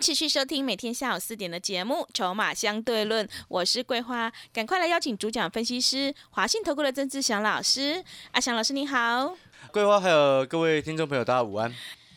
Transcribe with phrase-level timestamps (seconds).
[0.00, 8.02] 持续收听每天下午四点的节目《筹码相对论》，我是桂花，赶快来邀请主讲分析师华信投顾的曾志祥老师。
[8.30, 9.36] 阿祥老师你好，
[9.72, 11.74] 桂花还有各位听众朋友，大家午安。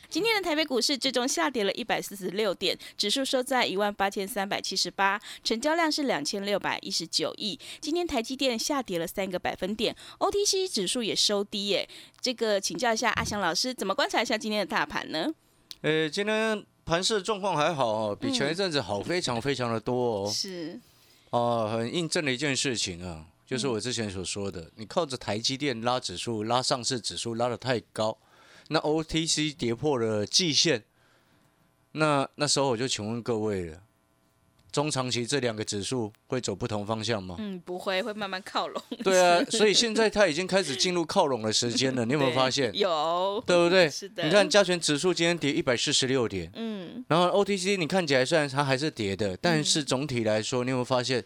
[0.10, 7.60] 今天的台北股市最终下跌了一百四十六点，指数收在一万八千三百七十八，成交量是两千六百一十九亿。
[7.80, 11.90] 今天台积电下跌了三个百分点，OTC 指数也收低耶。
[12.20, 15.28] 这个请教一下阿祥老师，怎么观察一下今天的大盘呢？
[15.82, 20.30] 呃，今天盘市状况还好哦，比前一阵子好非常非常的多哦。
[20.30, 20.78] 是，
[21.30, 28.18] 哦，很印证了一件事情啊，就是我之前所说的，你靠着台积电拉指数、拉上市指数拉的太高。
[28.68, 30.84] 那 OTC 跌破了季线，
[31.94, 33.82] 那那时候我就请问各位了，
[34.72, 37.36] 中长期这两个指数会走不同方向吗？
[37.40, 38.82] 嗯，不会，会慢慢靠拢。
[39.04, 42.72] 对啊， 所以现在它已经开始进入靠拢的时间了， 你有没有发现？
[42.74, 43.90] 有，对不对？
[43.90, 44.24] 是的。
[44.24, 51.24] 你看加权指数今天跌一百四十六点，嗯，然后 OTC 你看起来虽然它还是跌的，但是总体来说，你有没有发现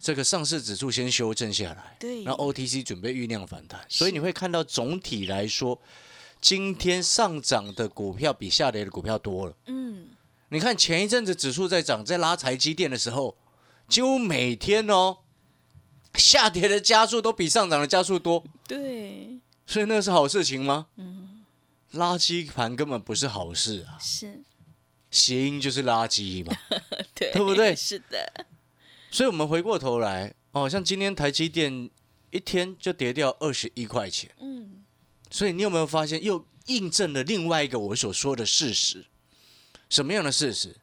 [0.00, 5.80] 这个上市指数先修正下来，对，然后 OTC 准备酝酿反弹，所以你会看到总体来说。
[6.42, 9.54] 今天上涨的股票比下跌的股票多了。
[9.66, 10.06] 嗯，
[10.50, 13.36] 你看前一阵子指数在涨，在拉台积电的时候，
[13.88, 15.18] 几乎每天哦，
[16.14, 18.44] 下跌的加速都比上涨的加速多。
[18.66, 20.88] 对，所以那是好事情吗？
[20.96, 21.44] 嗯，
[21.94, 23.98] 垃圾盘根本不是好事啊。
[24.00, 24.42] 是，
[25.10, 26.56] 谐音就是垃圾嘛，
[27.14, 27.74] 对，对不对？
[27.76, 28.46] 是的。
[29.10, 31.88] 所以我们回过头来，哦，像今天台积电
[32.30, 34.30] 一天就跌掉二十一块钱。
[34.40, 34.82] 嗯。
[35.30, 39.06] 所以你有没有发现，又印证了另外一个我所说的事实？
[39.90, 40.74] 什么样的事实？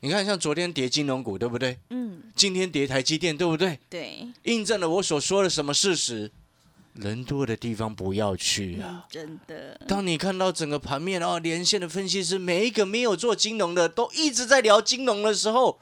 [0.00, 1.78] 你看，像昨天跌金融股，对不对？
[1.88, 2.24] 嗯。
[2.34, 3.78] 今天跌台积电，对不对？
[3.88, 4.28] 对。
[4.42, 6.30] 印证了我所说的什么事实？
[6.92, 9.06] 人多的地方不要去啊！
[9.10, 9.80] 真的。
[9.86, 15.78] 当你看到整个盘面哦，连线的分析师每一个没有做金融的都一直在聊金融的时候，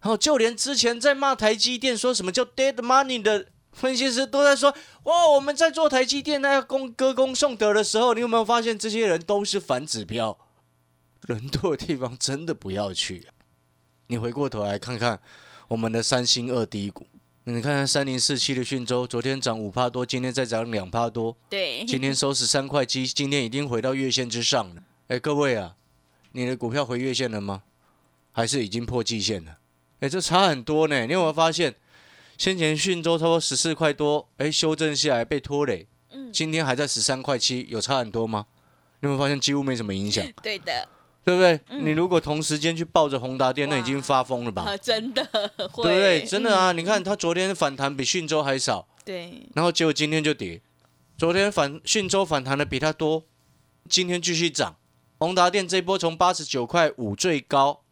[0.00, 3.46] 然后就连之前在骂台积电说什么叫 dead money 的。
[3.72, 10.36] 分析师都在说：“哇，我们在做台积电那要公歌功颂德的时候，你有没有发现这些人都是反指标？
[11.26, 13.26] 人多的地方真的不要去。
[14.06, 15.20] 你回过头来看看
[15.68, 17.06] 我们的三星二低股，
[17.44, 24.82] 你看看三零四七的讯州，昨天涨五帕多，今天再涨两帕多，对，今天收十三块七，今天已经回到月线之上了。
[25.08, 25.76] 哎，各位啊，
[26.32, 27.62] 你的股票回月线了吗？
[28.32, 29.58] 还是已经破季线了？
[30.00, 31.06] 哎，这差很多呢。
[31.06, 31.74] 你有没有发现？”
[32.38, 38.46] 先前讯州差不多十四块多，哎，修正下来被拖累，嗯，今天还在十三块七，有差很多吗？
[39.00, 40.26] 你有没有发现几乎没什么影响？
[40.42, 40.88] 对的，
[41.24, 41.60] 对不对？
[41.80, 44.64] 你如果同时间去抱着宏达电，那已经发疯了吧？
[44.78, 45.24] 真的，
[45.56, 46.24] 对不对？
[46.24, 46.72] 真的啊！
[46.72, 50.60] 你看它昨天反弹比讯州还少，对，然后结果今天就跌。
[51.16, 53.24] 昨天反讯州反弹的比它多，
[53.88, 54.76] 今天继续涨。
[55.18, 57.82] 宏达电这波从八十九块五最高，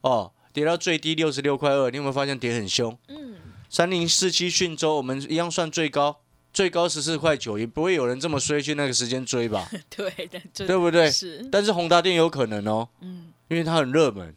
[0.00, 2.96] 哦，跌到最低六十六块二，你有没有发现跌很凶？
[3.08, 3.34] 嗯。
[3.68, 6.20] 三零四七讯州，我们一样算最高，
[6.54, 9.68] 最高十四块九，也不会有人这么衰去那个时间追吧？
[9.90, 11.10] 对的，对不对？
[11.10, 11.46] 是。
[11.50, 14.32] 但是宏达电有可能哦，嗯，因为它很热门，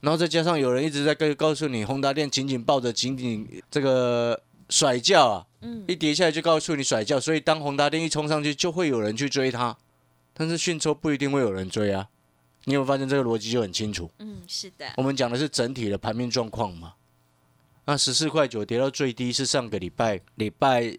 [0.00, 9.76] 然后再加上有人一直在告告诉你，宏达电紧紧抱着，紧紧这个甩轿啊，嗯，一跌下来就告诉你甩轿，所以当宏达电一冲上去，就会有人去追它。
[10.32, 12.06] 但是讯抽不一定会有人追啊，
[12.66, 14.08] 你有发现这个逻辑就很清楚？
[14.20, 14.86] 嗯，是的。
[14.96, 16.94] 我们讲的是整体的盘面状况嘛。
[17.86, 20.96] 那十四块九跌到最低是上个礼拜礼拜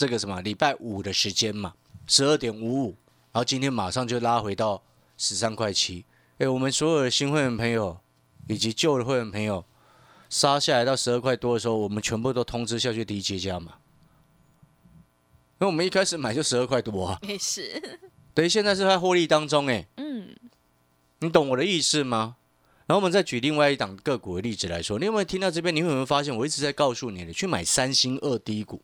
[0.00, 1.74] 这个什么礼拜五的时间嘛，
[2.06, 2.96] 十二点五五，
[3.32, 4.82] 然后今天马上就拉回到
[5.18, 6.06] 十三块七。
[6.38, 8.00] 哎，我们所有的新会员朋友
[8.48, 9.62] 以及旧的会员朋友
[10.30, 13.74] 杀下来到十二块多的时候，我们全部都通知下去低阶价嘛。
[15.58, 18.00] 因为我们一开始买就十二块多啊，没事。
[18.32, 20.34] 等于现在是在获利当中哎，嗯，
[21.18, 22.36] 你懂我的意思吗？
[22.86, 25.76] 然后我们再举另外一档个股的例子来说，你有没有听到这边？
[25.76, 28.80] 你有没有发现我一直在告诉你的，去买三星二低股。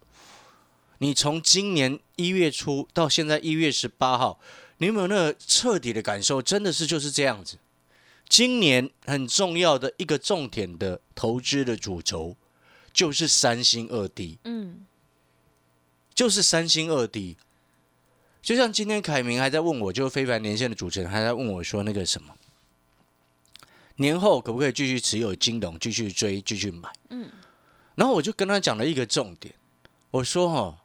[0.99, 4.41] 你从今年一月初到现在一月十八号，
[4.79, 6.41] 你有没有那个彻底的感受？
[6.41, 7.59] 真的是就是这样子。
[8.29, 12.37] 今年很重要的一个重点的投资的主轴，
[12.93, 14.39] 就是三星二低。
[14.45, 14.85] 嗯，
[16.15, 17.37] 就是三星二低。
[18.43, 22.35] 就像今天凯明还在问我，就是非凡连线的主持人还在问我说那个什么。
[23.97, 26.93] 年后可不可以继续持有金融，继续追，继续买？
[27.11, 27.31] 嗯，
[27.95, 29.55] 然后我就跟他讲了一个重点，
[30.11, 30.85] 我说哈，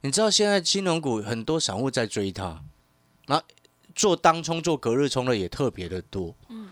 [0.00, 2.62] 你知道现在金融股很多散户在追它，
[3.26, 3.42] 那
[3.94, 6.36] 做当冲、做隔日冲的也特别的多。
[6.48, 6.70] 嗯，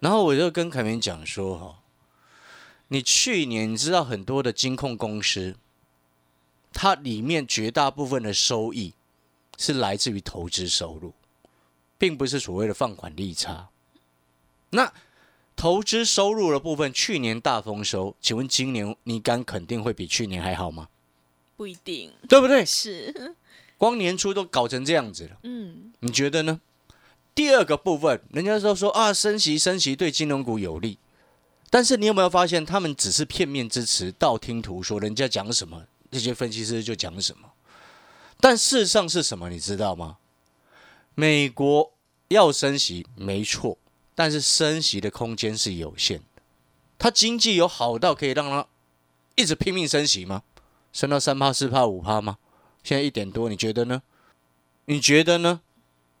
[0.00, 1.78] 然后我就跟凯明讲说哈，
[2.88, 5.56] 你去年你知道很多的金控公司，
[6.72, 8.94] 它里面绝大部分的收益
[9.58, 11.12] 是来自于投资收入，
[11.98, 13.68] 并不是所谓的放款利差。
[14.70, 14.92] 那
[15.54, 20.88] 投资收入的部分，去年大丰收，请问今年你敢肯定会比去年还好吗？
[21.56, 22.64] 不一定，对不对？
[22.64, 23.36] 是，
[23.78, 26.60] 光年初都搞成这样子了，嗯，你觉得呢？
[27.34, 30.98] 第二个部分，人家都说啊，升息升息对金融股有利，
[31.70, 37.50] 但是你有没有发现，他们只是片面之词，道听途说，人家讲什么，这些分析师就讲什么，
[38.40, 40.18] 但事实上是什么，你知道吗？
[41.14, 41.92] 美国
[42.28, 43.78] 要升息，没错。
[44.16, 46.42] 但是升息的空间是有限的，
[46.96, 48.64] 它经济有好到可以让它
[49.34, 50.44] 一直拼命升息吗？
[50.94, 52.38] 升到三趴、四趴、五趴吗？
[52.82, 54.00] 现在一点多，你觉得呢？
[54.86, 55.60] 你觉得呢？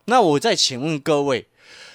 [0.04, 1.48] 那我再请问各位，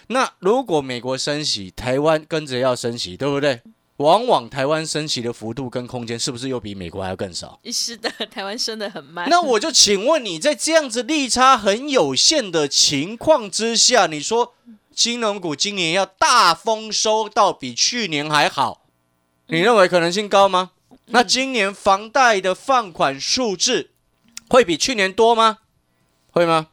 [0.08, 3.62] 那如果美国升息，台湾跟着要升息，对不对？
[3.98, 7.60] 往往台湾升息的幅度跟空间是不是又比美国还要更少？
[7.66, 9.30] 是的， 台湾升的很慢。
[9.30, 14.56] 那我就请问你在这样子利差很有限的情况之下，你说？
[14.92, 18.82] 金融股今年要大丰收到比去年还好，
[19.48, 20.72] 你认为可能性高吗？
[21.12, 23.92] 那今年房贷的放款数字
[24.50, 25.60] 会比去年多吗？
[26.32, 26.70] 会吗？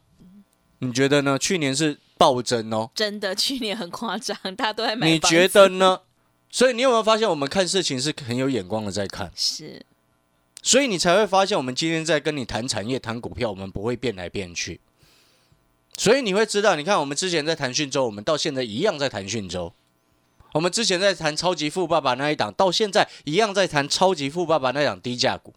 [0.79, 1.37] 你觉得呢？
[1.39, 5.09] 去年是暴增哦，真的，去年很夸张，大家都在买。
[5.09, 6.01] 你觉得呢？
[6.49, 9.31] 所以你有没有发现，我们看事情是很有眼光的在看？
[9.35, 9.85] 是，
[10.61, 14.79] 所以你才会发现，我们今天在跟你谈产业、谈股票，我们不会变来变去。
[15.97, 19.73] 所以你会知道，你看我们之前在谈讯州，我们到现在一样在谈讯州。
[20.57, 25.53] 我们之前在谈超级富爸爸那一档，到现在一样在谈超级富爸爸那档低价股。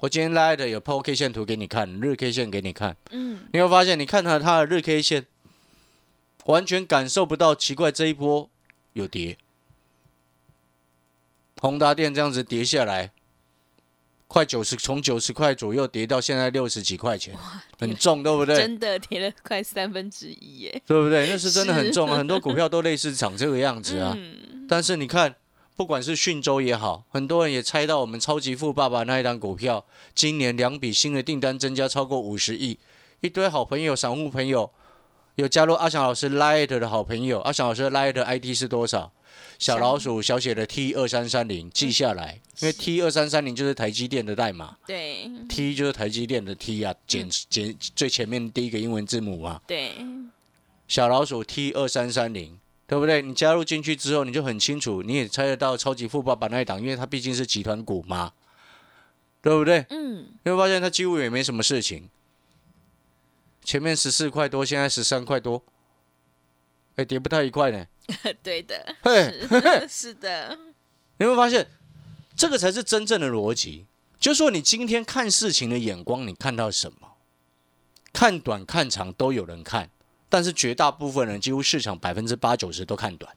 [0.00, 2.94] 我今天拉的有 K 线图给你看，日 K 线给你看。
[3.12, 5.24] 嗯，你会发现，你看它它的日 K 线，
[6.44, 8.50] 完全感受不到奇怪这一波
[8.92, 9.38] 有跌。
[11.62, 13.10] 宏达电这样子跌下来。
[14.26, 17.34] 快九十，从九十块左右跌到现在六十几块钱，
[17.78, 18.56] 很重，对不对？
[18.56, 21.28] 真的跌了快三分之一耶，对不对？
[21.28, 24.16] 那是真的很重啊，很多股票都类似长这个样子啊。
[24.68, 25.36] 但是你看，
[25.76, 29.84] 不管是讯州也好，很多人也猜到我们超级富爸爸那一档股票，
[30.14, 32.78] 今年两笔新的订单增加超过五十亿，
[33.20, 34.70] 一堆好朋友、散户朋友
[35.36, 39.12] 有加入阿翔老师 Light 的好朋友，阿翔老师 Light ID 是多少？
[39.58, 44.76] 小老鼠小写的 T 二三三零记下来，因为 T 二三三零就是台积电的代码。
[44.86, 49.60] 对，T 就是台积电的 T 啊，简简最前面第一个英文字母嘛。
[49.66, 49.94] 对，
[50.86, 53.20] 小老鼠 T 二三三零，对不对？
[53.22, 58.32] 你加入进去之后，你就很清楚，你也猜得到超级富爸爸那一档，因为它毕竟是集团股嘛，
[59.42, 59.84] 对不对？
[59.90, 60.26] 嗯。
[60.44, 62.08] 你会发现它几乎也没什么事情，
[63.62, 65.62] 前面十四块多，现在十三块多，
[66.96, 67.86] 哎，跌不到一块呢。
[68.42, 70.58] 对的，是 是的，
[71.16, 71.66] 你会发现
[72.36, 73.86] 这个才是真正的逻辑。
[74.18, 77.16] 就是说，你今天看事情的眼光，你看到什么？
[78.12, 79.90] 看短看长都有人看，
[80.28, 83.36] 但是绝大部分人，几乎市场百分之八九十都看短，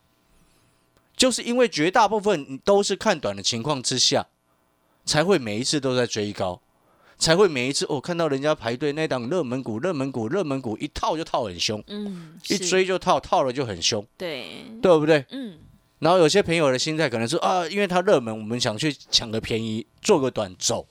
[1.16, 4.28] 就是因为绝大部分都是看短的情况之下，
[5.04, 6.62] 才会每一次都在追高。
[7.20, 15.26] 才会每一次哦，看到人家排队那档热门股、热门股、热门股一套就套很凶，嗯，一追就套，套了就很凶，对，对不对？
[15.32, 15.58] 嗯。
[16.00, 20.88] 然后有些朋友的心态可能是啊，因为它热门，我们想去抢个便宜，做个短走。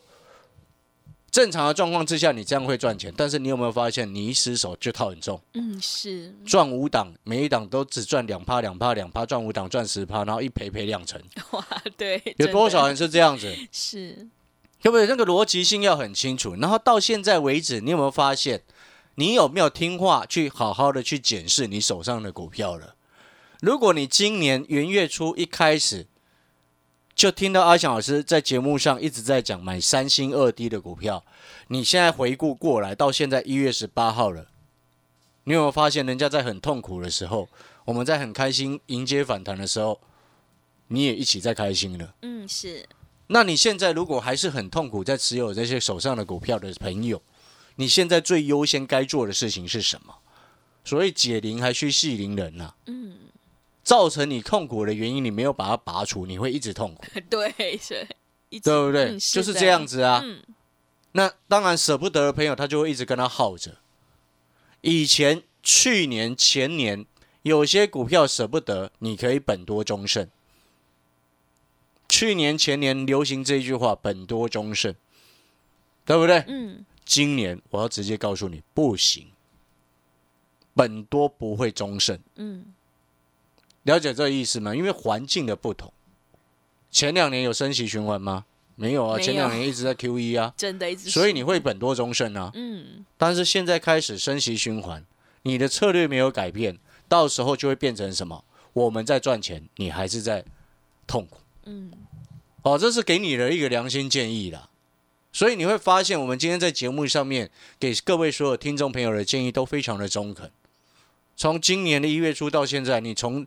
[1.30, 5.38] 正常的状况之下，你这样会赚钱，但是你有没有发现，你一失手就套很重？
[5.52, 6.34] 嗯，是。
[6.46, 11.20] 赚五档，每一档都只赚两趴、两趴、两趴，赚五档赚十趴，然后一赔赔两成。
[11.50, 12.22] 哇，对。
[12.38, 13.54] 有多少人是这样子？
[13.70, 14.28] 是。
[14.80, 15.06] 对不对？
[15.06, 16.54] 那个逻辑性要很清楚。
[16.54, 18.62] 然后到现在为止，你有没有发现，
[19.16, 22.95] 你有没有听话去好好的去检视你手上的股票了？
[23.60, 26.06] 如果你今年元月初一开始
[27.14, 31.24] 就听到阿翔老师在节目上一直在讲买三星二低的股票，
[31.68, 34.48] 你现在回顾过来，到现在一月十八号了，
[35.44, 37.48] 你有没有发现，人家在很痛苦的时候，
[37.86, 39.98] 我们在很开心迎接反弹的时候，
[40.88, 42.14] 你也一起在开心了？
[42.20, 42.86] 嗯，是。
[43.28, 47.22] 那你现在如果还是很痛苦，在持有这些手上的股票的朋友，
[47.76, 50.14] 你现在最优先该做的事情是什么？
[50.84, 52.74] 所谓解铃还需系铃人呐。
[52.84, 53.16] 嗯。
[53.86, 57.04] 造成你痛苦的原因，你没有把它拔除，你会一直痛苦。
[57.30, 58.04] 对，是，
[58.50, 59.16] 对不对？
[59.16, 60.20] 就是这样子啊。
[60.24, 60.42] 嗯。
[61.12, 63.76] 那当然舍不得的朋友，他就会一直跟他耗着。
[64.80, 67.06] 以前、去年、前年
[67.42, 70.28] 有些股票舍不得，你可以本多终胜。
[72.08, 74.92] 去年前年流行这一句话“本多终胜”，
[76.04, 76.44] 对不对？
[76.48, 79.28] 嗯，今年我要直接告诉你，不行，
[80.74, 82.18] 本多不会终胜。
[82.34, 82.74] 嗯，
[83.86, 84.74] 了解这个意思吗？
[84.74, 85.92] 因为环境的不同，
[86.90, 88.44] 前两年有升息循环吗？
[88.74, 92.50] 没有啊，有前两年一直在 Q E 啊，真的一直所以你会本多终胜啊。
[92.54, 95.02] 嗯，但是现在开始升息循环，
[95.42, 96.78] 你的策略没有改变，
[97.08, 98.44] 到时候就会变成什么？
[98.72, 100.44] 我们在赚钱，你还是在
[101.06, 101.38] 痛苦。
[101.64, 101.90] 嗯，
[102.62, 104.68] 哦，这是给你的一个良心建议啦。
[105.32, 110.50] 所以你会发现，我们今天在节目上面给各位所有听众朋友的建议都非常的中肯。
[111.36, 113.46] 从今年的一月初到现在，你从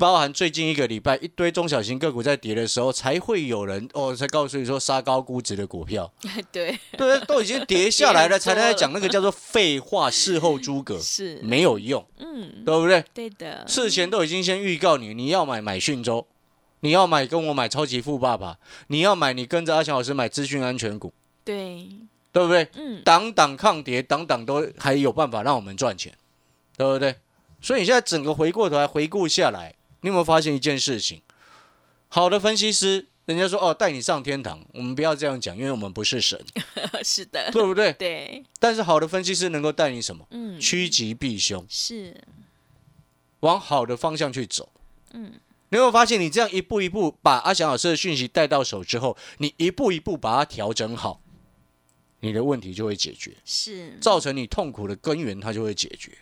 [0.00, 6.10] 包含最近一个礼拜一堆中小型个股在跌的时候，才会有人哦，才告诉你说杀高估值的股票，
[6.50, 13.04] 对，对，都已经跌下来了，才能在讲那个叫做废话，事后诸葛， 是，没有用，嗯，对不对？
[13.12, 16.26] 对的，事前都已经先预告你，你要买买讯州，
[16.80, 21.12] 你要买跟我买超级富爸爸，你要买你跟着阿强老师买资讯安全股，
[21.44, 21.86] 对，
[22.32, 22.66] 对不对？
[22.72, 26.10] 嗯，档档抗跌，档档都还有办法让我们赚钱，
[26.78, 27.16] 对不对？
[27.60, 31.22] 所以你现在整个回过头来回顾下来，你有没有发现一件事情？
[32.08, 36.44] 好的分析师，人家说哦带你上天堂，我们不要这样讲，因为我们不是神，
[37.04, 37.92] 是的，对不对？
[37.92, 40.26] 对，但是好的分析师能够带你什么？
[40.30, 42.20] 嗯，趋吉避凶，是，
[43.40, 44.72] 往好的方向去走。
[45.12, 45.34] 嗯，
[45.68, 51.20] 你有没有发现，你这样一步一步把阿翔老师的讯息带到手之后，你一步一步把它调整好，
[52.20, 56.18] 你的问题就会解决，是，造成你痛苦的根源它就会解决。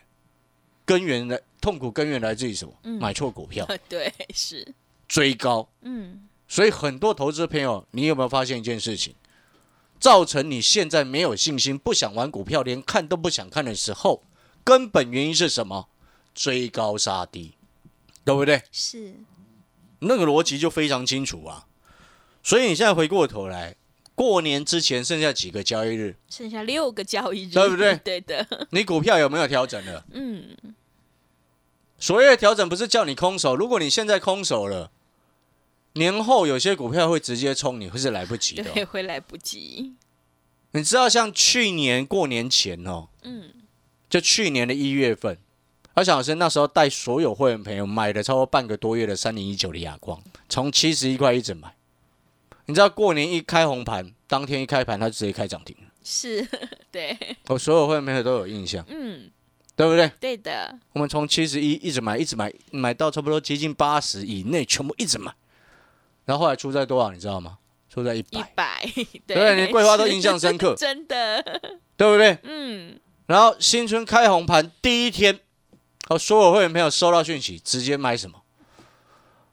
[0.89, 2.73] 根源的痛苦根源来自于什么？
[2.85, 4.67] 嗯买错股票， 对，是，
[5.07, 5.69] 追高。
[5.83, 9.15] 嗯，所以很多投资朋友，你有没有发现一件事情？
[10.01, 14.23] 造成你现在没有信心，不想玩股票，连看都不想看的时候，
[14.65, 15.91] 根本原因是什么？
[16.35, 17.53] 追高杀低，
[18.25, 18.63] 对不对？
[18.73, 19.13] 是，
[19.99, 21.67] 那个逻辑就非常清楚啊。
[22.43, 23.75] 所以你现在回过头来，
[24.15, 30.05] 过年之前剩下几个交易日，剩下六个交易日，对不对 对的，你股票有没有调整了？
[30.13, 30.57] 嗯，
[31.99, 34.91] 所谓的调整不是叫你空手，如果你现在空手了，
[35.95, 39.95] 年后有些股票会直接冲你，会是来不及的哦、对，会来不及，
[40.71, 43.51] 你知道，像去年过年前哦，嗯，
[44.09, 45.37] 就去年的一月份，
[45.95, 51.75] 阿小老师那时候带所有会员朋友买了超过半个多月的三零一九的亚光，从七十一块一直买。
[52.67, 55.85] 你知道过年一开红盘，当天一开盘，它直接开涨停了。
[56.05, 56.47] 是，
[56.93, 59.31] 对，我所有会员朋友都有印象，嗯，
[59.79, 60.11] 对不对？
[60.19, 65.33] 对的，我们从七十一一直买，一直买，买到差不多接近八十以内，全部一直买。
[66.25, 67.59] 然后后来出在多少，你知道吗？
[67.89, 68.83] 出在一一百，
[69.25, 71.41] 对，对，连桂花都印象深刻， 真的，
[71.97, 72.37] 对不对？
[72.43, 75.39] 嗯，然后新春开红盘第一天，
[76.09, 78.43] 哦，所有会员朋友收到讯息，直接买什么？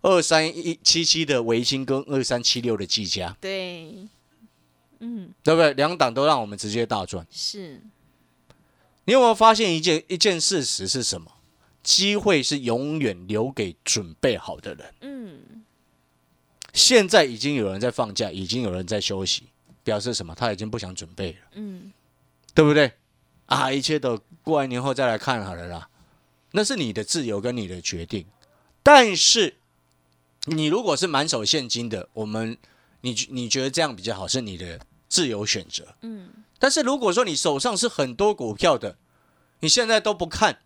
[0.01, 4.07] 二三一七七的维新跟二三七六的技嘉，对，
[4.99, 5.71] 嗯，对不对？
[5.73, 7.25] 两档都让我们直接大赚。
[7.29, 7.79] 是，
[9.05, 11.31] 你有没有发现一件一件事实是什么？
[11.81, 14.93] 机会是永远留给准备好的人。
[15.01, 15.63] 嗯，
[16.73, 19.43] 现在已经有人在放假，已经有人在休息，
[19.83, 20.33] 表示什么？
[20.33, 21.93] 他已经不想准备了，嗯，
[22.55, 22.91] 对不对？
[23.45, 25.87] 啊，一切都过完年后再来看好了啦，
[26.53, 28.25] 那是你的自由跟你的决定。
[28.81, 29.57] 但是，
[30.45, 32.57] 你如果是满手现金的，我们
[33.01, 35.95] 你你觉得这样比较好，是你的自由选择。
[36.01, 38.97] 嗯，但是如果说你手上是很多股票的，
[39.59, 40.59] 你现在都不看，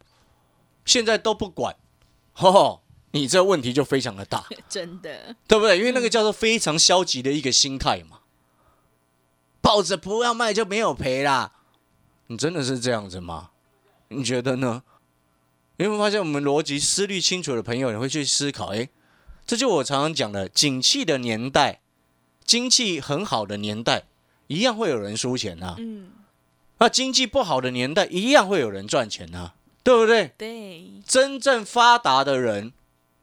[0.86, 1.76] 现在都不管，
[2.34, 4.46] 吼、你这问题就非常的大。
[4.70, 5.78] 真的，对不对？
[5.78, 8.20] 因为那个叫做非常消极的一个心态嘛，
[9.62, 11.54] 抱着不要卖就没有赔啦。
[12.28, 13.52] 你真的是这样子吗？
[14.10, 14.84] 你觉得呢？
[15.78, 18.90] 你有没有发现我们逻辑思虑清楚的朋友，你会去思考，诶，
[19.48, 21.82] 这就我常常讲的，景气的年代，
[22.44, 24.04] 经济很好的年代，
[24.50, 26.10] 一样会有人输钱呐、嗯，
[26.80, 29.54] 那经济不好的年代，一样会有人赚钱呐、
[29.84, 30.34] 对不对？
[30.38, 32.74] 对，真正发达的人，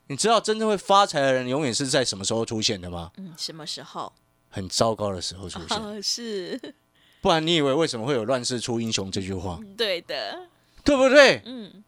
[0.07, 3.11] 你知道真正会发财的人，永远是在什么时候出现的吗？
[3.17, 4.13] 嗯，什么时候？
[4.49, 6.75] 很糟糕的时候出现，哦，是，
[7.21, 10.49] 不然你以为为什么会有“乱世出英雄”这句话，对的，
[10.85, 11.43] 对不对？
[11.45, 11.83] 嗯，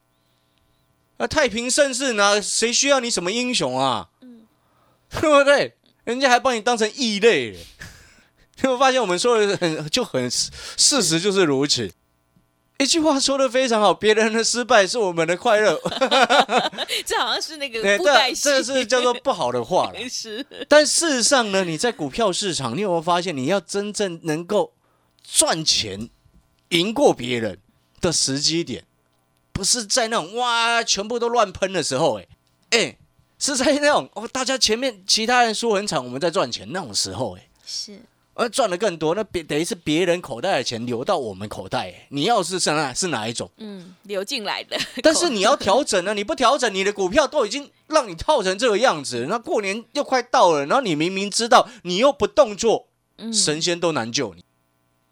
[1.19, 4.11] 啊，太平盛世呢谁需要你什么英雄啊？
[4.21, 4.47] 嗯
[5.11, 5.75] 对不对？
[6.05, 7.57] 人家还把你当成异类
[8.59, 8.63] 了。
[8.63, 11.91] 你有没有发现我们说的很就很事实就是如此。
[12.81, 15.77] 一句话说的非常好，别人的失败是我们的快乐，
[17.05, 19.99] 这好像是那个对，布袋戏，这这是叫做不好的话了。
[20.09, 24.75] 是，但事实上呢，你在股票市场，你有没有发现，你要真正能够
[25.25, 26.09] 赚钱、
[26.69, 27.59] 赢过别人
[28.01, 28.85] 的时机点，
[29.53, 32.29] 不是在那种哇全部都乱喷的时候，哎
[32.71, 32.97] 哎，
[33.41, 38.01] 是在那种哦大家前面其他人输很惨，我们在赚钱那种时候，哎是。
[38.39, 42.07] 而赚的更多，那别等于是别人口袋的钱流到我们口袋。
[42.11, 43.51] 你要是是哪是哪一种？
[43.57, 44.79] 嗯，流进来的。
[45.03, 49.27] 但是你要调整呢，你不调整，你的股票都已经让你套成这个样子。
[49.29, 52.87] 那过年又快到了，然后你明明知道，你又不动作，
[53.33, 54.45] 神仙都难救你，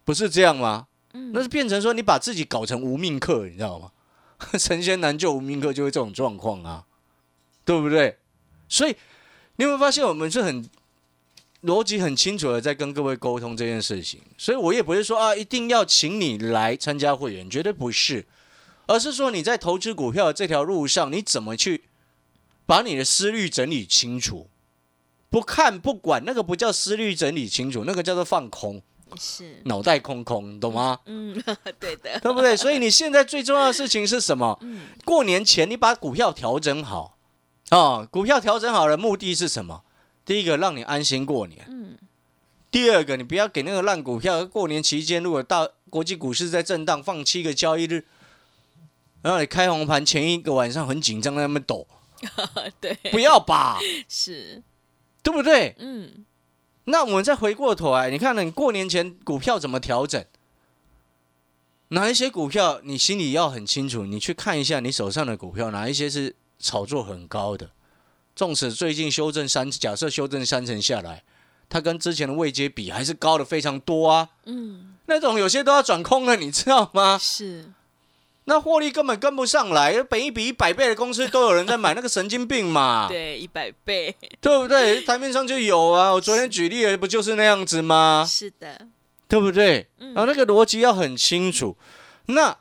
[0.04, 0.86] 不是这样吗？
[1.32, 3.90] 那是变成说你把自己搞成无命客，你知道吗？
[4.56, 6.84] 神仙难救无命客，就会这种状况啊，
[7.64, 8.18] 对不对？
[8.68, 8.94] 所以
[9.56, 10.64] 你有没有发现，我们是很。
[11.66, 18.24] 逻辑很清楚的在跟各位沟通这件事情，所以我也不是说啊一定要请你来参加会员，绝对不是，
[18.86, 21.84] 而是说你在投资股票这条路上，你怎么去
[22.64, 24.48] 把你的思虑整理清楚？
[25.28, 28.80] 不看不管，那个不叫思虑整理清楚，那个叫做放空，
[29.18, 31.00] 是脑袋空空，懂吗？
[31.06, 31.34] 嗯，
[31.80, 32.56] 对的，对不对？
[32.56, 34.58] 所以你现在最重要的事情是什么？
[35.04, 37.18] 过年前你把股票调整好
[37.70, 39.82] 啊，股票调整好的目的是什么？
[40.26, 41.96] 第一个让你安心过年，嗯。
[42.68, 44.44] 第二个，你不要给那个烂股票。
[44.44, 48.04] 过年期间，如果大国际股市在震荡，放七个交易日，
[49.22, 51.86] 然后你开红盘前一个晚上很紧张，在那边抖，
[52.78, 53.78] 对，不要吧，
[54.10, 54.62] 是，
[55.22, 55.74] 对不对？
[55.78, 56.26] 嗯。
[56.84, 60.22] 那我们再回过头来，你看你过年前股票怎么调整？
[61.88, 64.04] 哪一些股票你心里要很清楚？
[64.04, 67.70] 你去看一下你手上的股票，哪一些是炒作很高的？
[68.36, 71.24] 纵使最近修正三，假设修正三成下来，
[71.70, 74.28] 它跟之前的位阶比还是高的非常多啊。
[74.44, 77.16] 嗯，那种有些都要转空了，你知道吗？
[77.18, 77.72] 是，
[78.44, 83.08] 那获利根本跟不上来，本一比一百倍的公司都有人在买， 那个神经病嘛。
[83.08, 85.00] 对，一百倍，对不对？
[85.00, 86.12] 台面上就有啊。
[86.12, 88.22] 我昨天举例的不就是那样子吗？
[88.28, 88.86] 是的，
[89.26, 89.88] 对不对？
[89.98, 91.74] 然后那个逻辑要很清楚。
[92.26, 92.58] 那。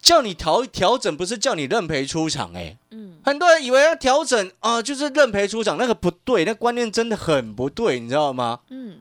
[0.00, 2.76] 叫你调调整，不是叫你认赔出场哎。
[2.90, 8.60] 嗯，很多人以为要调整啊，就是认赔出场，那个不对，那观念真的很不对，你知道吗？
[8.70, 9.00] 嗯，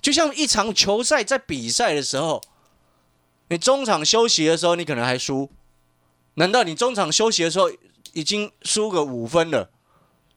[0.00, 2.42] 就像一场球赛在比赛的时候，
[3.48, 5.50] 你中场休息的时候，你可能还输，
[6.34, 7.70] 难道你中场休息的时候
[8.14, 9.70] 已经输个五分了，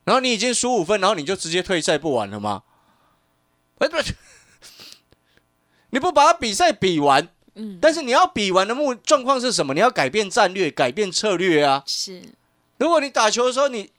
[0.03, 2.63] 然后你已经输五分，然后你就直接退赛不玩了吗？
[3.79, 4.13] 哎，不是，
[5.89, 7.29] 你不把比赛比完？
[7.61, 9.73] 嗯，但是你要比完的目状况是什么？
[9.75, 11.83] 你要改变战略，改变策略啊。
[11.85, 12.23] 是，
[12.77, 13.91] 如果你打球的时候，你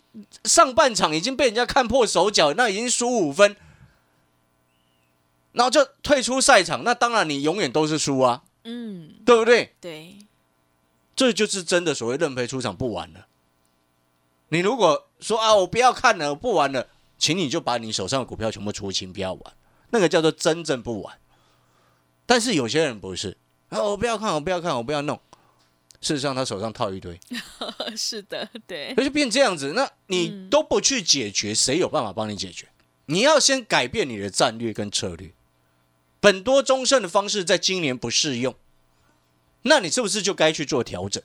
[0.44, 3.56] 上半场已经被人家看破手脚，那已经输五分，
[5.52, 8.42] 然后就退出赛场，那当然你永远都是输啊。
[8.64, 9.74] 嗯，对不对？
[9.80, 10.16] 对，
[11.14, 13.26] 这就是真的所谓认赔出场不玩了。
[14.48, 19.54] 你如果说啊，我不要看了，我不玩了，请你就把你手上的股票全部出清，不要玩，
[19.90, 21.18] 那个叫做真正不玩。
[22.26, 23.36] 但是有些人不是。
[23.72, 23.82] 啊！
[23.82, 25.18] 我不要看，我不要看，我不要弄。
[26.00, 27.18] 事实上，他手上套一堆。
[27.96, 28.92] 是的，对。
[28.96, 32.68] 那就变这样子，那你都不去解决，谁有办法帮你解决？
[33.06, 35.32] 你要先改变你的战略跟策略。
[36.20, 38.54] 本多中胜的方式在今年不适用，
[39.62, 41.22] 那你是不是就该去做调整？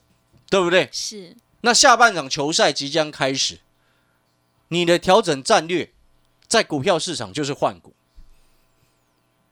[0.49, 0.89] 对不对？
[0.91, 1.35] 是。
[1.61, 3.59] 那下半场球赛即将开始，
[4.69, 5.91] 你的调整战略
[6.47, 7.93] 在股票市场就是换股。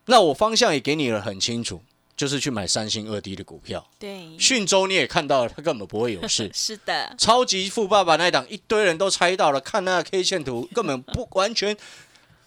[0.05, 1.83] 那我方向也给你了很清楚。
[2.15, 6.49] 就是去买三星二 D 的股票，对，讯州你也看到了，它根本不会有事。
[6.55, 11.75] 是的，超级富爸爸那一档，一堆人都猜到了，看那个 K 线图，根本不完全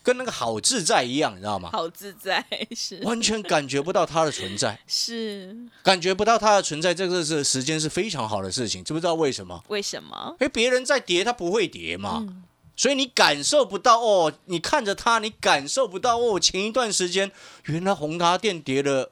[0.02, 1.68] 跟那个好自在一样，你知道吗？
[1.70, 2.42] 好自在
[2.74, 9.62] 是，完全感觉不到它的存在，是感觉不到它的存在，这个是时间是非常好的事情，知不知道为什么？
[9.68, 10.34] 为什么？
[10.40, 12.26] 因为别人在跌，它不会跌嘛。
[12.74, 16.40] 所以你感受不到哦，你看着它，你感受不到哦。
[16.40, 17.30] 前一段时间，
[17.64, 19.10] 原来宏达电跌了。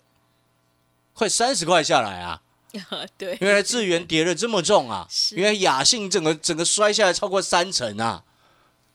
[1.16, 2.42] 快三十块下来啊！
[3.16, 5.08] 对，原来智源跌了这么重啊！
[5.32, 8.22] 原来雅信整个整个摔下来超过三成啊，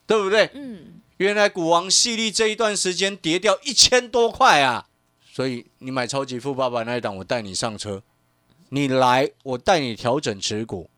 [0.06, 0.52] 对不对？
[0.54, 1.02] 嗯。
[1.18, 4.88] 原来股王系利这一段时间跌掉一千多块啊！
[5.32, 8.04] 所以你买超级富爸爸那一档，我带你上车，
[8.70, 10.90] 你来我带你调整持股，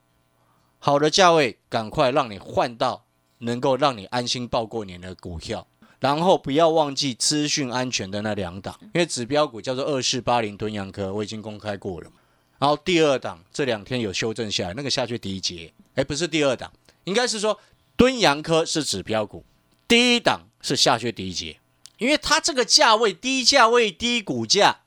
[0.79, 3.05] 好的价位赶快让你换到
[3.39, 5.67] 能够让你安心报过年的股票。
[6.03, 12.11] 然后不要忘记资讯安全的那两档，因为指标股叫做二四八零敦阳科，我已经公开过了。
[12.59, 16.69] 然后第二档这两天有修正下来，那个下去第一节，哎，不是第二档，
[17.05, 17.57] 应该是说
[17.95, 19.45] 敦阳科是指标股，
[19.87, 21.57] 第一档是下去第一节，
[21.99, 24.79] 因为它这个价位低价位低股价，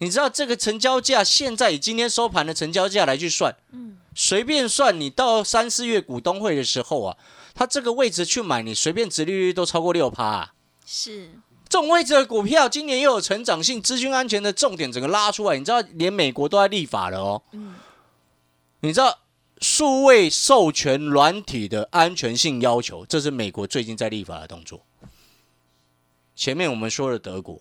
[0.00, 7.16] 你知道这个成交价现在以今天收盘的成交价来去算，嗯，随便算，你到三四月股东会的时候啊，
[7.54, 10.52] 它这个位置去买，你随便直利率都超过六趴啊。
[10.90, 11.30] 是
[11.68, 15.58] 这种位置的股票，今年又有成长性、资金安全的重点，整个拉出来。
[15.58, 17.42] 你知道，连美国都在立法了哦。
[17.52, 17.74] 嗯，
[18.80, 19.18] 你知道
[19.60, 24.80] 数位授权软体的安全性要求，这是美国最近在立法的动作。
[26.34, 27.60] 前面我们说了德国，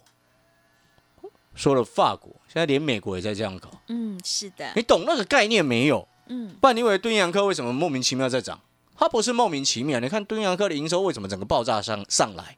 [1.53, 3.69] 说了法国，现在连美国也在这样搞。
[3.89, 4.71] 嗯，是的。
[4.77, 6.07] 你懂那个概念没有？
[6.27, 8.61] 嗯，不然你以为敦洋科为什么莫名其妙在涨？
[8.95, 9.99] 它不是莫名其妙。
[9.99, 12.57] 你看敦洋科的营收为什么整个爆炸上上来，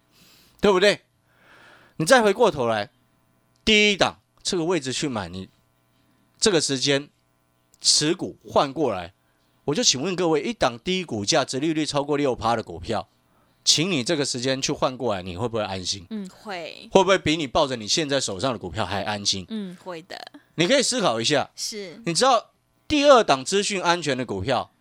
[0.61, 1.01] 对不对？
[1.97, 2.89] 你再回过头来，
[3.65, 5.49] 第一档这个位置去买，你
[6.39, 7.09] 这个时间
[7.81, 9.13] 持股换过来，
[9.65, 13.09] 我就请问各位，一档低股价、折利率超过六趴的股票，
[13.63, 16.05] 请你这个时间去换过来，你会不会安心？
[16.09, 16.89] 嗯，会。
[16.91, 19.45] 会不会比你抱着你现在手上的股票还安心？
[19.49, 20.17] 嗯，会的。
[20.55, 22.51] 你可以思考一下，是，你知道
[22.87, 24.71] 第二档资讯安全的股票，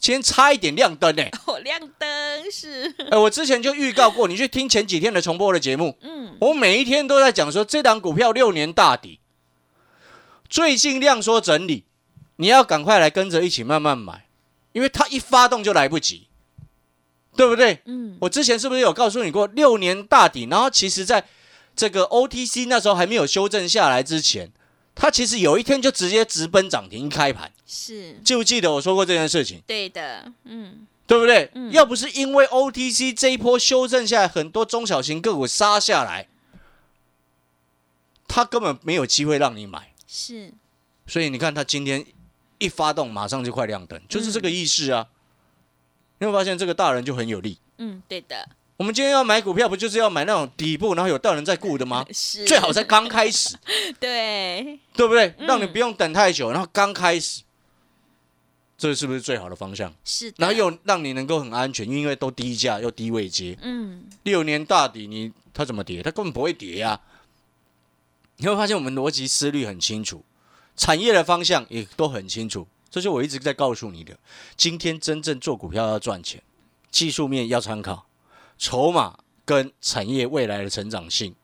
[0.00, 9.20] 今天差一点亮灯呢、 哦，亮灯是，哎、我之前就预告过， 你去听前几天的重播的节目，嗯，我每一天都在讲说这档股票六年大底，
[10.48, 11.84] 最近量缩整理，
[12.36, 14.26] 你要赶快来跟着一起慢慢买，
[14.72, 16.28] 因为它一发动就来不及，
[17.36, 17.82] 对不对？
[17.84, 20.48] 嗯，我之前是不是有告诉你过六年大底？
[20.50, 21.26] 然后其实在
[21.76, 24.50] 这个 OTC 那时候还没有修正下来之前，
[25.00, 29.62] 它其实有一天就直接直奔涨停，开盘，是记不记得我说过这件事情？
[29.66, 31.50] 对的，嗯，对不对？
[31.54, 36.28] 嗯要不是因为 OTC 这一波修正下来，很多中小型个股杀下来，
[38.28, 39.94] 它根本没有机会让你买。
[40.06, 40.52] 是，
[41.06, 42.04] 所以你看，它今天
[42.58, 45.06] 一发动，马上就快亮灯，就是这个意思啊。
[46.18, 47.58] 你会发现这个大人就很有力。
[47.78, 48.46] 嗯，对的，
[48.80, 52.02] 我们今天要买股票，不就是要买那种底部，然后有大人在顾的吗？
[52.14, 53.54] 是，最好在刚开始，
[54.00, 55.34] 对，对不对？
[55.36, 57.42] 嗯让你不用等太久，然后刚开始，
[58.78, 59.92] 这是不是最好的方向？
[60.02, 63.54] 是的，然后又让你能够很安全，因为都低价又低位接。
[63.60, 66.02] 嗯，六年大底你它怎么跌？
[66.02, 66.98] 它根本不会跌呀、
[68.38, 70.24] 你会发现我们逻辑思虑很清楚，
[70.74, 72.66] 产业的方向也都很清楚。
[72.88, 74.18] 这是我一直在告诉你的。
[74.56, 76.42] 今天真正做股票要赚钱，
[76.90, 78.06] 技术面要参考，
[78.60, 81.34] 筹码跟产业未来的成长性，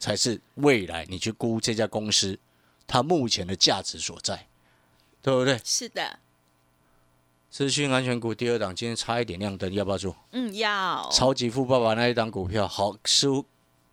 [0.00, 2.36] 才是未来你去估这家公司
[2.84, 4.48] 它目前的价值所在，
[5.22, 5.60] 对不对？
[5.64, 6.18] 是的，
[7.48, 10.16] 资讯安全股第二档今天差一点亮灯，要不要做？
[10.32, 13.44] 嗯，要，超级富爸爸那一档股票，好，似乎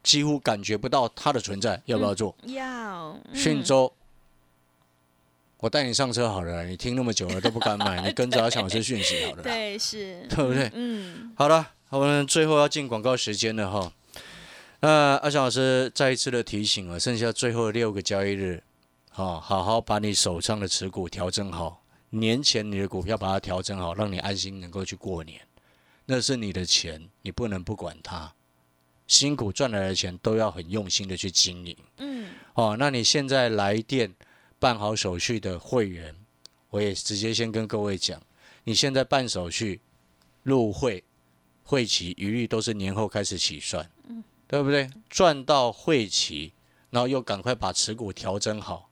[0.01, 2.35] 几乎感觉不到它的存在，要不要做？
[2.45, 2.65] 要，
[3.31, 3.93] 嗯讯州，
[5.65, 10.69] 我带你上车好了，你听那么久了都不敢买， 你跟着阿强老师讯息好了，对，是，对不对？
[10.75, 13.91] 嗯，好了，我们最后要进广告时间了哈。
[14.81, 18.61] 那阿强老师再一次的提醒啊，剩下最后六个交易日，
[19.09, 25.41] 好，好好把你手上的持股调整好，年前你的股票把它调整好，让你安心能够去过年。
[26.05, 28.31] 那是你的钱，你不能不管它。
[29.07, 31.75] 辛苦赚来的钱都要很用心的去经营。
[31.97, 34.13] 嗯，哦，那你现在来电
[34.59, 36.15] 办好手续的会员，
[36.69, 38.21] 我也直接先跟各位讲，
[38.63, 39.81] 你现在办手续
[40.43, 41.03] 入会
[41.63, 43.89] 会期一律都是年后开始起算，
[44.47, 44.89] 对不对？
[45.09, 46.53] 赚到会期，
[46.89, 48.89] 然后又赶快把持股调整好，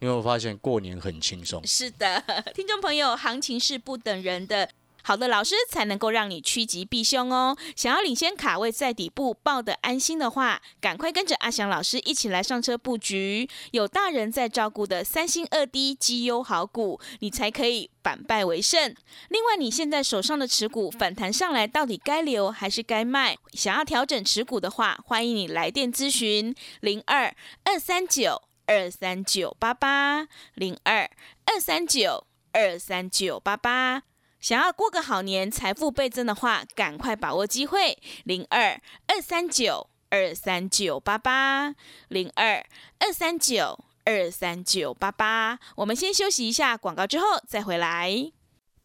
[0.00, 1.64] 你有没有发现过年很轻松？
[1.66, 4.70] 是的，听众朋友，行情是不等人的。
[5.02, 7.56] 好的老师才能够让你趋吉避凶哦。
[7.76, 18.94] 想要领先卡位在底部抱得安心的话，赶快跟着阿翔老师一起来上车布局，有大人在照顾的三星二低绩优好股，你才可以反败为胜。
[19.28, 23.36] 另外，你现在手上的持股反弹上来，到底该留还是该卖？
[23.52, 27.34] 想要调整持股的话，欢迎你来电咨询零二
[27.64, 31.10] 二三九二三九八八零二
[31.46, 34.02] 二三九二三九八八。
[34.42, 41.76] 想要过个好年，财富倍增的话，赶快把握机会，零二二三九二三九八八，
[42.08, 42.66] 零二
[42.98, 45.60] 二三九二三九八八。
[45.76, 48.32] 我们先休息一下广告，之后再回来。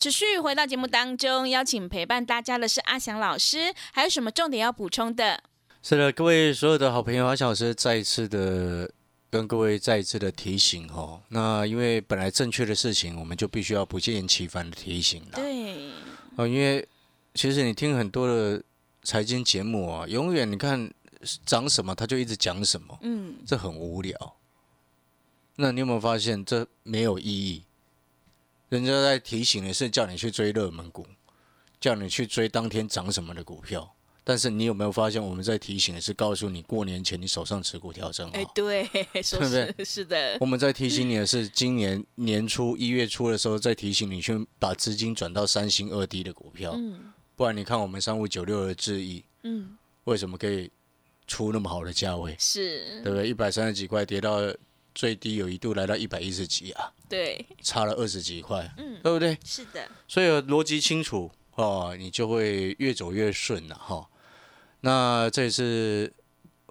[0.00, 5.42] 持续回到节目当中，邀请陪伴大家的是阿翔老师，还有什么重点要补充的？
[5.82, 8.90] 是的，各位所有的好朋友，阿翔老师再一次的
[9.28, 11.20] 跟各位再一次的提醒哦。
[11.28, 15.32] 那因为本来正确的事情，我们就必须要不厌其烦的提醒了。
[15.34, 15.90] 对，
[16.36, 16.88] 哦，因为
[17.34, 18.62] 其实你听很多的
[19.02, 20.90] 财经节目啊，永远你看
[21.44, 24.36] 讲什么他就一直讲什么，嗯，这很无聊。
[25.56, 27.64] 那你有没有发现这没有意义？
[28.70, 31.04] 人家在提醒的是叫你去追热门股，
[31.78, 33.94] 叫你去追当天涨什么的股票。
[34.22, 38.38] 但是你有没有发现，我们在提醒的是告诉你，过年前你手上持股调整好。
[38.38, 38.84] 哎，对，
[39.22, 39.74] 是不是？
[39.84, 40.38] 是的。
[40.40, 46.72] 我们在提醒你的是，今年年初一月初的时候，在提醒你去把资金转到三星二低的股票。
[46.76, 47.12] 嗯。
[47.34, 50.70] 不然你看我们三五九六的智易，嗯，为什么可以
[51.26, 52.36] 出那么好的价位？
[52.38, 53.28] 是，对不对？
[53.28, 54.40] 一百三十几块跌到
[54.94, 56.92] 最低，有一度来到一百一十几啊。
[57.08, 57.44] 对。
[57.62, 59.38] 差了二十几块，嗯，对不对？
[59.44, 59.88] 是的。
[60.06, 64.08] 所以逻辑清楚哦，你就会越走越顺了哈。
[64.80, 66.12] 那这也是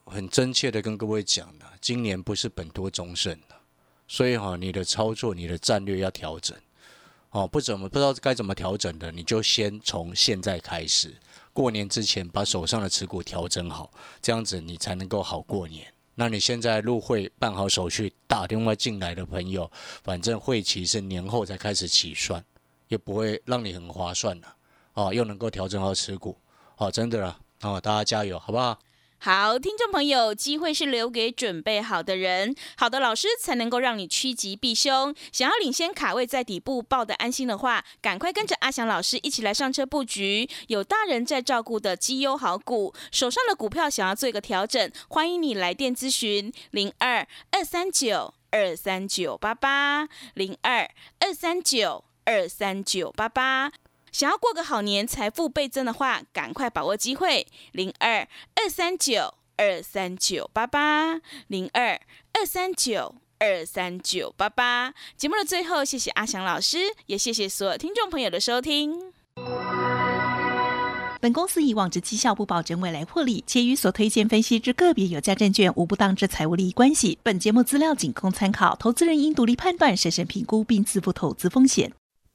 [0.05, 3.55] 很真切的跟各位讲的，今年不是本多终胜的，
[4.07, 6.57] 所以哈，你的操作、你的战略要调整，
[7.29, 11.15] 哦，不怎么不知道该怎么调整的，你就先从现在开始，
[11.53, 15.93] 过年之前把手上的持股调整好，这样子你才能够好过年。
[16.19, 19.71] 那你现在入会办好手续，打电话进来的朋友，
[20.03, 22.43] 反正会期是年后才开始起算，
[22.89, 24.47] 也不会让你很划算的，
[24.95, 26.37] 哦，又能够调整好持股，
[26.75, 27.39] 哦，真的啦。
[27.61, 28.77] 哦，大家加油，好不好？
[29.21, 35.13] 好，听众朋友，机会是留给准备好的人，好的老师才能够让你趋吉避凶。
[35.33, 42.93] 想要领先卡位在底部抱得安心的话，赶快跟着阿翔老师一起来上车布局，有大人在照顾的绩优好股。
[43.11, 53.69] 手上的股票想要做一个调整，欢迎你来电咨询零二二三九二三九八八零二二三九二三九八八。
[54.11, 61.99] 想要过个好年，财富倍增的话，赶快把握机会，零二二三九二三九八八，零二
[62.33, 64.93] 二三九二三九八八。
[65.15, 69.13] 节目的最后，谢谢阿翔老师，也谢谢所有听众朋友的收听。
[71.21, 77.19] 本公司以往之绩效不保证未来获利，且与所推荐分析之个别有价证券无不当之财务利益关系。
[77.21, 81.91] 本节目资料仅供参考，投资人应独立判断、审慎评估并自负投资风险。